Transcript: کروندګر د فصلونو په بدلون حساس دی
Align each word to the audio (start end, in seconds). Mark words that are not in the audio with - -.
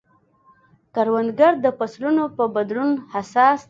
کروندګر 0.95 1.53
د 1.65 1.67
فصلونو 1.77 2.23
په 2.37 2.43
بدلون 2.55 2.91
حساس 3.13 3.59
دی 3.59 3.59